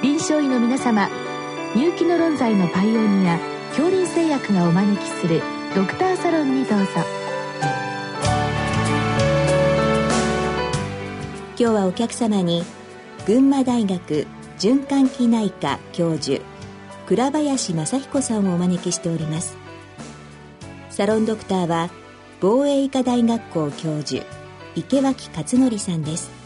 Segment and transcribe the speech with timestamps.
[0.00, 1.08] 臨床医の皆様
[1.74, 3.36] 入気の論剤のパイオニア
[3.70, 5.42] 恐林製薬がお招きする
[5.74, 6.86] ドクターサロンにどうぞ。
[11.56, 12.62] 今日はお客様に
[13.26, 14.28] 群馬大学
[14.60, 16.40] 循環器内科教授
[17.06, 19.56] 倉林正彦さんをお招きしております。
[20.90, 21.90] サロンドクターは
[22.40, 24.24] 防衛医科大学校教授
[24.76, 26.37] 池脇勝則さんです。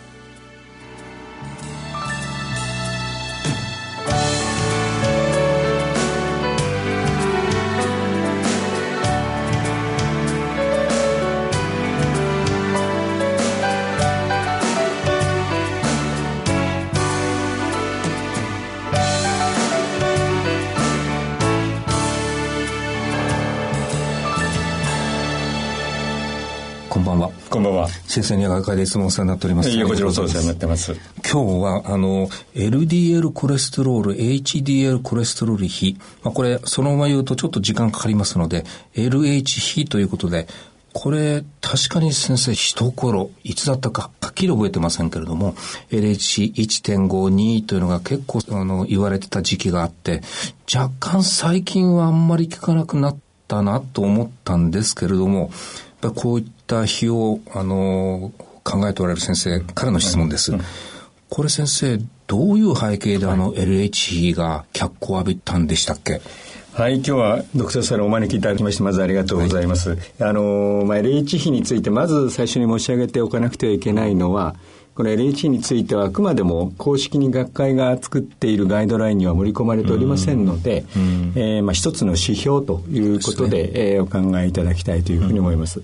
[28.06, 29.70] 先生には学会でいつもお世話になっております。
[29.70, 30.92] いや、こちらこそお世話になってます。
[31.30, 35.96] 今日は、あの、LDL コレステロール、HDL コレステロール比。
[36.22, 40.46] まあ、これ、そのまま言うとちょっと時間かかりますので、LH 比ということで、
[40.92, 45.54] これ、確かに先生、一頃、いつだったか、はっきり覚えてませんけれども、
[45.90, 50.20] LH1.52 というのが結構、あの、言われてた時期があって、
[50.72, 53.16] 若干最近はあんまり聞かなくなっ
[53.48, 55.50] たなと思ったんですけれども、
[56.10, 58.32] こういった日を、あの、
[58.64, 60.52] 考えておられる先生からの質問です。
[61.28, 66.20] これ先生、どういう背景であの LH が脚光を浴びたんでしたっけ？
[66.74, 69.90] はい、今日はドクターサルお招きいただきまして、まずありがとうございます。
[69.90, 74.56] はい、あの、まあ、LH 比について、まず最初に申し上げておかなくてはいけないのは、
[74.94, 80.84] この LH についてはあくまでも公式に学会が作っているガイドラインには盛り込まれておりませんので、
[81.34, 85.82] えー、まあ、一つの指標ということで、で、えー、お考えいただきたいというふうに思います。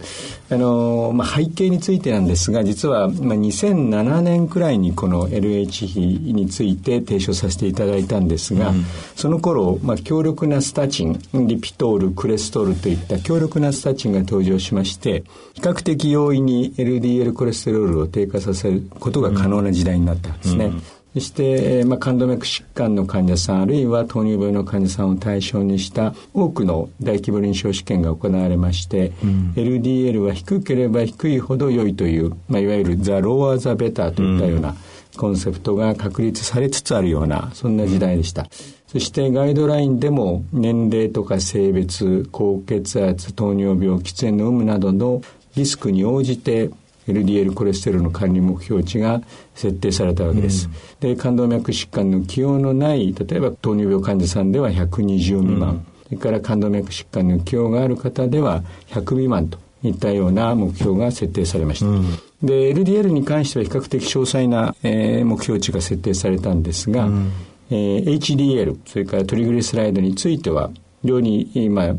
[0.50, 6.00] あのまあ、背景についてなんですが実は、まあ、2007年くらいにこの LH 比
[6.33, 8.72] について提唱させていただいたんですが、
[9.15, 20.66] その頃、まあ、強力なスタチンリピトールクレストールといった強力なスタチンが登場しまして比較的容易に LDL コレステロールを低下させることが可能な時代になったんですね。
[20.66, 20.82] うん
[21.14, 34.76] そして、まあ、冠動脈疾患の患者さんあるいは糖尿病の患者さんを対象にした多くの大規模臨床試験が行われまして、うん、LDL は低ければ低いほど良いという、まあ、いわゆるザ・ローア・ザ・ベターといったような
[35.16, 38.47] コンセプトが確立されつつあるようなそんな時代でした。
[38.86, 45.20] そしてガイドラインでも年齢とか性別、高血圧、糖尿病、喫煙の有無などの
[45.56, 46.70] リスクに応じて
[47.09, 49.21] LDL コレステロールの管理目標値が
[49.55, 50.69] 設定されたわけです。
[51.03, 61.87] うん、で冠動脈疾患の起用のない例えば糖尿病患者さんでは120未満、うん、それから冠動脈疾患の起用がある方では100未満といったような目標が設定されました。
[61.87, 62.05] うん、
[62.43, 67.33] で LDL に関しては比較的詳細な、えー、目標値が設定されたんですが、うん、
[67.71, 70.71] えー、HDL それからトリグリスライドについては
[71.03, 71.94] 非常に今、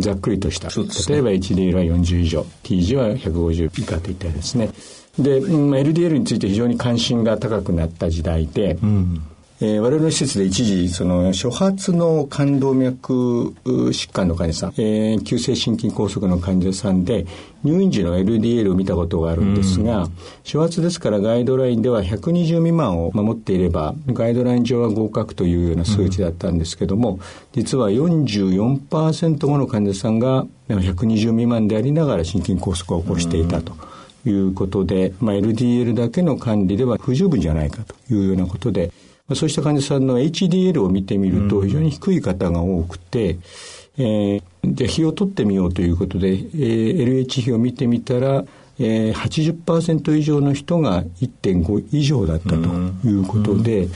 [0.00, 0.74] ざっくりとした、ね、
[1.08, 2.46] 例えば HDL は40以上。
[2.62, 4.70] TG は150以下といったですね。
[5.18, 9.22] で、まあ、LDL について非常に関心が高くなった時代で、うん
[9.64, 17.26] えー、我々の施設で一時その初発の冠動脈疾患の患者さん、えー、急性心筋梗塞の患者さんで
[17.62, 20.12] 入院時の LDL を見たことがあるんですが、うん、
[20.44, 27.20] 初発ですからガイドラインでは120未満を守っていればガイドライン上は合格というような数値だったんですけども、うん、
[27.52, 33.72] 実は44%もの患者さんが120未満でありながら心筋梗塞を起こしていたと。
[34.24, 38.92] いうことで、まあ、LDL だけの管理では不十分じゃないかというようなことで、
[39.34, 43.38] そうした患者さんの HDL を見てみると非常に低い方が多くて、
[43.98, 48.44] えー、じゃあ比を取ってみようということで、えー、LH 比を見てみたら、
[48.78, 53.88] えー、80%以上の人が1.5以上だったということで、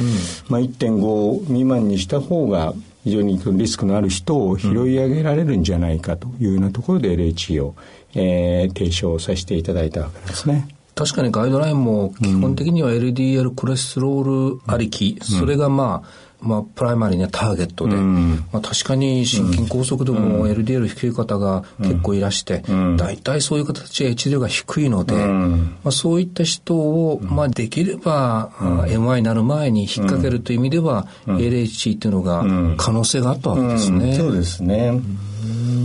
[0.48, 2.74] まあ、1.5未満にした方が
[3.04, 7.76] 非常にリスクのある人を拾い上げられるんじゃないかというようなところで LH を、
[8.14, 10.75] えー、提唱させていただいたわけですね。
[10.96, 22.62] 確かにガイドラインも基本的には LDL コレステロールありき、それがまあ、まあ、プライマリーなターゲットで、うん、まあ、確かに心筋梗塞でも LDL 低い方が結構いらして、
[22.97, 32.42] 大体そういう方たちは HDL が低いので、まあ、そういった人を、まあ、できれば、MI になる前に引っ掛けるという意味では、LH っていうのが
[32.78, 34.15] 可能性があったわけですね。
[34.15, 34.98] そうですね。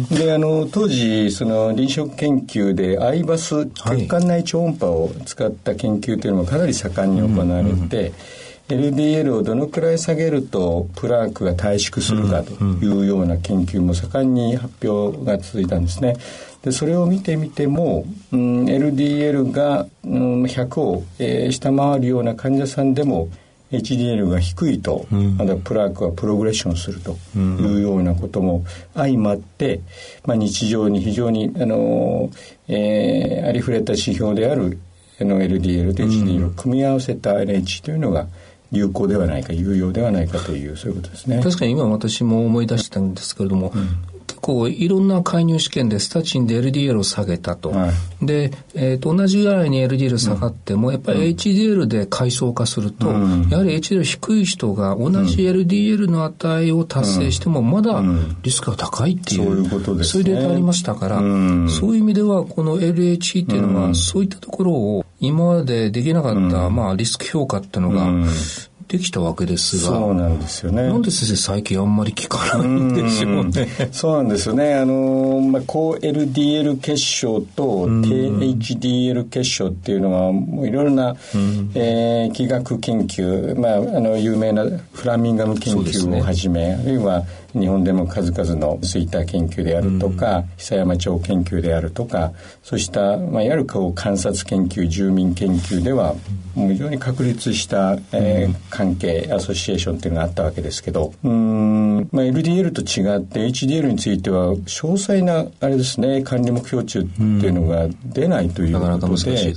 [0.09, 8.13] であの当時その臨床研究でアイバス血管内超音波を使った研究というのもかなり盛んに行われて、
[8.69, 16.15] LDL をどのくらい下げるとプラークが短縮するかというような研究も盛んに発表が続いたんですね。
[16.63, 23.29] でそれを見てみても、うん、LDL が、うん、100を、えー、下回るような患者さんでも
[23.71, 29.81] HDL が低いと、うん、まだプラークはプログレッションするというようなことも相まって、
[30.25, 32.29] まあ、日常に非常にあの、
[32.67, 34.79] えー、ありふれた指標である
[35.19, 38.27] の LDL と HDL を組み合わせた LH というのが、
[38.71, 41.41] 有効ではないか有用ではないかというそういうことですね。
[41.43, 43.97] 確かに今私も思い出したんですけれども、うん、
[44.41, 47.69] 構いろんな介入試験でスタチンで LDL を下げたと。
[47.69, 47.91] は
[48.21, 58.01] い、で、えー、と同じぐらいに LDL 下がっても、やっぱり HDL で階層化すると、うん、やはり HDL 低い人が同じ LDL の値を達成しても、まだ
[58.41, 68.11] リスクが高いっていう、そういうことです、ね、そういうデータありましたから、そういう意味では、この LH っていうのは、そういったところを今までできなかった、まあ、リスク評価っていうのが、
[68.91, 70.83] できたわけですが、そうなんですよね。
[70.83, 73.89] なんで先生最近あんまり聞かないんでしょうね。
[73.93, 74.75] そうなんですよね。
[74.75, 87.23] あの、まあ、高 LDL 結晶と低 HDL 結晶っていうのは、もういろいろな、うん、えー、気学研究、まあ、あの、有名なフラミンガム研究をはじめ、ね、あるいは
[87.53, 92.31] 日本でも数々の吹田研究であるとか、うん、久山町研究であるとか
[92.63, 96.15] そうした、まあ、いわゆるこう観察研究住民研究では、
[96.55, 109.53] もう非常に確立した、えー、関係アソシエーションっていうのがあったわけですけどうん、まあ、LDL と違って HDL については詳細なあれですね管理目標値っていうのが出ないということで,、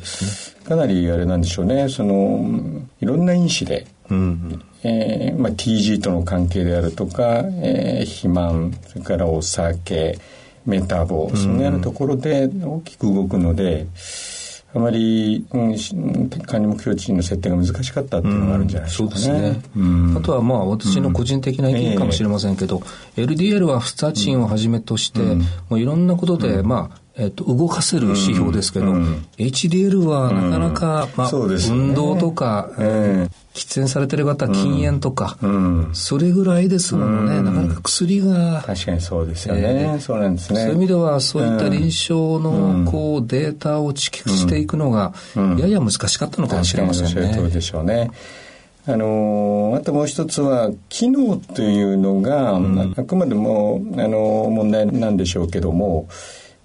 [0.64, 1.88] かなりあれなんでしょうね。
[1.88, 10.18] そのいろんな因子で、うんえーまあ、TG との関係であるとか、えー、肥満それからお酒
[10.66, 13.86] メタボそのようなところで大きく動くので、
[14.74, 19.10] あまり、うん、管理目標値の設定が難しかったっていうのがあるんじゃないですかね。
[19.10, 19.62] うん、そうですね。
[19.76, 22.82] うん、あとはまあ私の個人的な意見かもしれませんけど、
[23.16, 35.38] えー、LDL はスタチンをはじめとして、もういろんなことで、まあえっと、動かせる指標ですけど、うん、HDL はなかなか、まあ、運動とか、えー、喫煙されてる方は禁煙とか、
[35.92, 38.62] それぐらいですもんね、なかなか薬が。
[38.66, 40.60] 確かにそうですよね、えー、そうなんですね。
[40.62, 45.14] そういう意味では、そういった臨床の、こう、データを蓄積していくのが、
[45.56, 47.32] やや難しかったのかもしれませんね。
[47.32, 48.10] そうでしょうね。
[48.86, 56.06] あのあともう一つは機能というのが、うん、あくまでもあの問題なんでしょうけども、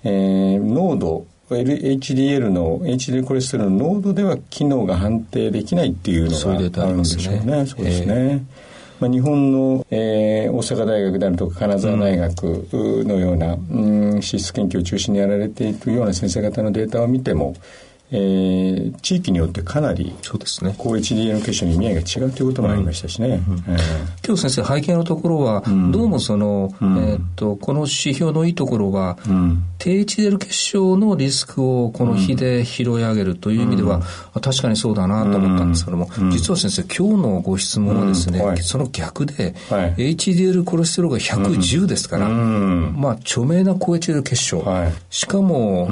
[0.04, 7.66] えー、濃度 HDL の HDL コレステロールの濃度では機能が判定できないっていうのがあるんでしょうね。
[7.66, 8.46] そうですね。
[9.00, 12.44] まあ、日本の、えー、大阪大学であるとか金沢大学
[13.06, 17.56] のような、うん、脂質研究を中心にやられていくような先生方のデータを見ても、
[18.12, 20.76] えー、地域によってかなりそうですね。
[20.78, 23.40] 高 HDL 血症の意味合いが違うということもありましたしね、
[24.26, 34.02] 今日先生背景のところは、うん、どうもその、うん、えー、っとこの指標のいいところは、うん、低 HDL 血症のリスクをこの日で拾い上げるという意味では、
[34.42, 45.88] 確かにそうだなと思ったんですけども、実は先生今日のご質問はですね、はい、その逆で、はい、HDL コレステロールが110ですから、まあ著名な高 HDL 血症、はい、しかも、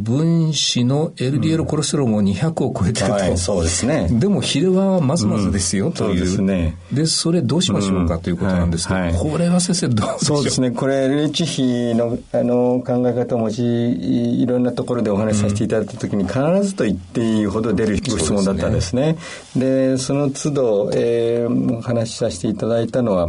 [0.00, 4.08] 分子の LDL コレステロールも200を超えてると、はい、そうですね。
[4.10, 6.20] でもヒレはまずまずですよ、という。
[6.20, 6.76] ですね。
[6.90, 10.36] でそれどうしましょうかということなんですけど、これは先生どうでしょう？
[10.36, 10.70] そうですね。
[10.70, 19.16] これ LH 比のあの考え方を持ちいろんなところでお話しさせていただいた時に必ずと言っていいほど出るご質問だったんですね。
[19.56, 23.28] でその都度、えー、お話しさせていただいたのは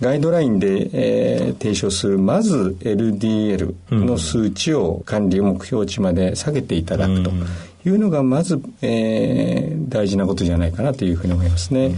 [0.00, 7.30] ガイドラインで、えー、提唱するまず LDL の数値を管理目標値まで下げていただくと
[7.86, 11.94] いうのがまず、えー、大事なことじゃないかなというふうに思いますね。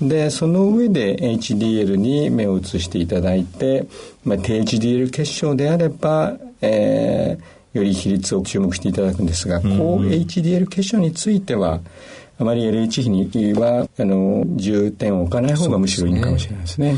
[0.00, 3.86] でその上で HDL に目を移していただいて、
[4.24, 11.80] まあ、低 HDL 結晶であれば、えー、より比率を注目していただくんですが、高 HDL 結晶については
[12.38, 16.96] あまり LH 比にはあの重点を置かない方がむしろいいかもしれないですね。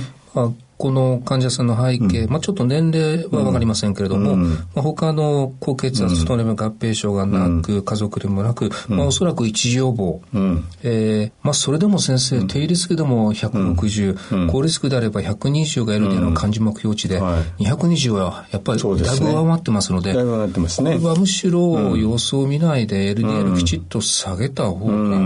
[0.78, 20.96] この患者さんの背景、うん、まあ、ちょっと年齢は分かりませんけれども、うん、まあ、他の高血圧、糖尿病合併症がなく、家族でもなく、まあ、おそらく一時予防、うん、えー、まあ、それでも先生、低リスクでも160、高リスクであれば120が LDL の漢字目標値で、はい、220はやっぱりだいぶ上回ってますので、だいぶ上がってますね。
[20.96, 25.16] これはむしろ様子を見ないで LDL きちっと下げた方が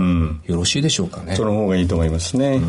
[0.45, 1.35] よろしいでしょうかね。
[1.35, 2.61] その方がいいと思いますね。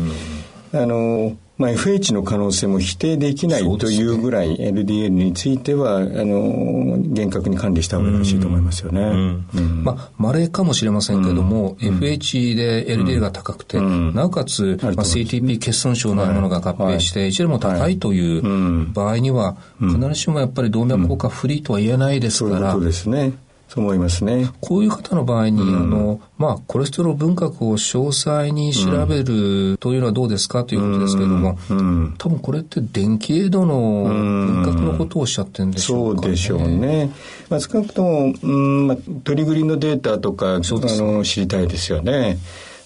[0.73, 8.99] あのまあ、FH の可能性も否定できないというぐらい LDL については、あの厳格に管理した方がよろしいと思いますよね。
[9.01, 9.45] うん。
[9.55, 22.59] うん、まあ、稀かもしれませんけれども、うん、FH で LDL が高くて、なおかつ、まあ、CTP 欠損症のあるものが合併して、一、はい、も高いという場合には、必ずしもやっぱり動脈硬化フリーとは言えないですから。
[22.59, 23.31] そういうことですね。
[23.73, 24.51] そう思いますね。
[24.61, 37.09] こういう方の場合に、うん、あの、まあ、コレステロール分割を詳細に調べるというのはどうですかということですけれども、うん、多分これって電気エイドの分割のことをおっしゃってるんでしょうか、ね、そうでしょうね。
[37.49, 42.37] まあ、少なくとも、うん、まあ、取り繰りのデータとか、ね、あの知りたいですよね。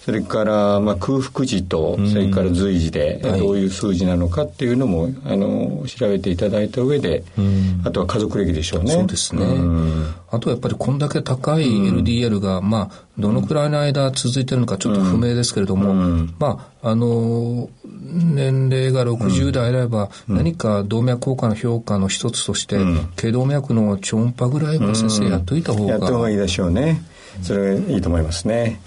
[0.08, 7.26] それから、まあ、空腹時と、それから随時で、どういう数字なのかっていうのも、あの、調べていただいた上で、
[7.84, 8.92] あとは家族歴でしょうね。
[8.94, 9.46] そうですね。
[10.32, 15.94] あとはやっぱりこんだけ高い LDL が、まあ、どのくらいの間続いてるのかちょっと不明ですけれども、
[16.40, 22.78] まあ、あの、年齢が60代であれば、何か動脈硬化の評価の一つとして、
[23.18, 25.92] 頸動脈の超音波ぐらいは先生やっといた方が。
[25.92, 27.02] やった方がいいでしょうね。
[27.42, 28.80] それがいいと思いますね。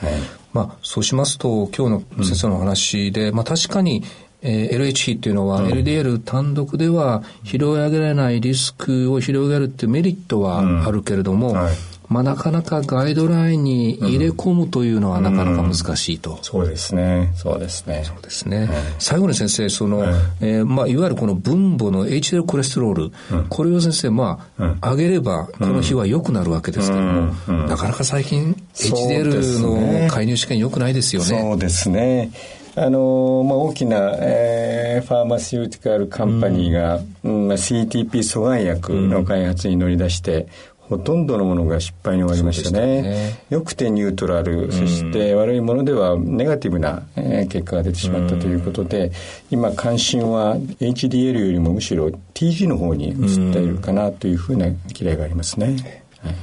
[0.00, 4.04] はいまあ、そうしますと、今日の先生のお話で、うん、まあ確かに、
[4.40, 11.74] えー、LH 比っていうのは、LDL 単独では拾い上げられないリスクを広げるっていうメリットはあるけれども、うんはい、
[12.08, 16.30] まあ、なかなかガイドラインに入れ込むというのはなかなか難しいと。
[16.30, 17.32] うんうん、そうですね。
[17.34, 18.02] そうですね。
[18.04, 18.68] そうですね。
[18.98, 27.32] 最後に先生、その、はい、えー、まあ、いわゆるこの分母の HDL コレステロール、うん、これを先生、まあ、上げれば、この日は良くなるわけですけども、
[27.66, 31.28] なかなか最近 HDL の介入試験良くないですよね。
[31.28, 32.30] そうですね。
[32.76, 40.48] あのまあ、大きな、えー、ファーマシューティカルカンパニーが、うんまあ、CTP 阻害薬の開発に乗り出して、
[40.88, 43.02] ほとんどのものが失敗に終わりましたね。
[43.02, 49.10] ねよくてニュートラル、そして悪いものではネガティブな、え結果が出てしまったということで、
[49.50, 54.66] 今関心は HDL よりもむしろ TG の方に移っているかなというふうな
[54.98, 55.76] 嫌いがありますね。
[56.20, 56.34] はい、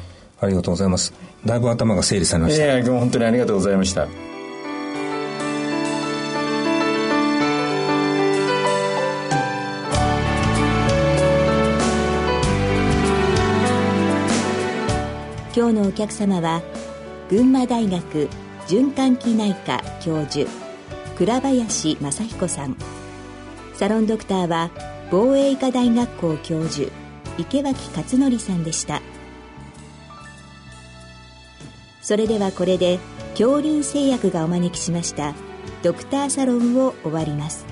[0.41, 1.13] ありがとうございます。
[1.45, 2.65] だいぶ頭が整理されました。
[2.65, 4.30] いや、本当にありがとうございました。
[15.53, 16.61] 今日のお客様は
[17.29, 18.29] 群馬大学
[18.67, 20.49] 循環器内科教授
[21.17, 22.77] 倉林正彦さん。
[23.73, 24.71] サロンドクターは
[25.11, 26.89] 防衛医科大学校教授
[27.37, 29.01] 池脇勝則さんでした。
[32.01, 32.99] それではこれで
[33.31, 35.33] 恐林製薬がお招きしました
[35.83, 37.70] ドクターサロンを終わります。